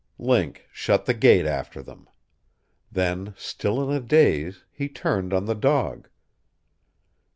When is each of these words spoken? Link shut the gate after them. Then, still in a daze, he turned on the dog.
Link 0.17 0.67
shut 0.71 1.05
the 1.05 1.13
gate 1.13 1.45
after 1.45 1.83
them. 1.83 2.09
Then, 2.91 3.35
still 3.37 3.87
in 3.87 3.95
a 3.95 3.99
daze, 3.99 4.63
he 4.71 4.89
turned 4.89 5.31
on 5.31 5.45
the 5.45 5.53
dog. 5.53 6.09